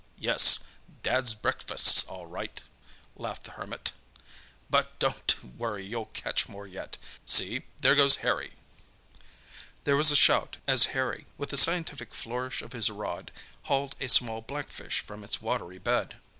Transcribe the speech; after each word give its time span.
"Yes, 0.17 0.63
Dad's 1.03 1.35
breakfast's 1.35 2.03
all 2.05 2.25
right," 2.25 2.63
laughed 3.15 3.43
the 3.43 3.51
Hermit. 3.51 3.91
"But 4.67 4.97
don't 4.97 5.35
worry, 5.55 5.85
you'll 5.85 6.07
catch 6.07 6.49
more 6.49 6.65
yet. 6.65 6.97
See, 7.23 7.65
there 7.81 7.93
goes 7.93 8.15
Harry." 8.25 8.53
There 9.83 9.95
was 9.95 10.09
a 10.09 10.15
shout 10.15 10.57
as 10.67 10.85
Harry, 10.97 11.27
with 11.37 11.53
a 11.53 11.57
scientific 11.57 12.15
flourish 12.15 12.63
of 12.63 12.73
his 12.73 12.89
rod, 12.89 13.31
hauled 13.65 13.95
a 14.01 14.07
small 14.09 14.41
blackfish 14.41 15.01
from 15.01 15.23
its 15.23 15.39
watery 15.39 15.77
bed. 15.77 16.17